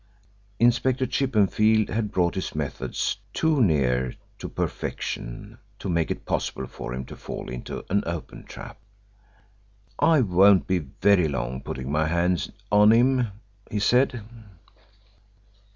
[0.57, 6.91] Inspector Chippenfield had brought his methods too near to perfection to make it possible for
[6.91, 8.79] him to fall into an open trap.
[9.99, 13.27] "I won't be very long putting my hand on him,"
[13.69, 14.23] he said.